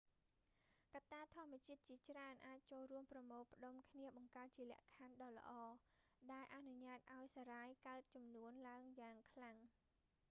[0.93, 5.51] កត្តាធម្មជាតិជាច្រើនអាចចូលរួមប្រមូលផ្តុំគ្នាបង្កើតជាលក្ខខណ្ឌដ៏ល្អ
[6.33, 9.59] ដែលអនុញ្ញាតឱ្យសារ៉ាយកើនចំនួនឡើងយ៉ាងខ្លាំង